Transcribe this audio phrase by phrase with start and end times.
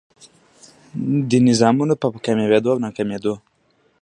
[1.29, 3.33] دې نظامونو په کاميابېدو او ناکامېدو